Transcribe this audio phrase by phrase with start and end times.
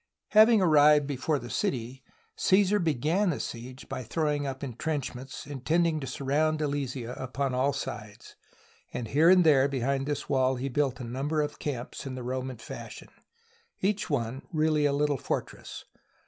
[0.29, 2.03] Having arrived before the city,
[2.35, 8.35] Caesar began the siege by throwing up intrenchments, intending to surround Alesia upon all sides,
[8.91, 12.23] and here and there behind this wall he built a number of camps in the
[12.23, 13.09] Roman fashion,
[13.81, 15.85] each one really a little fortress.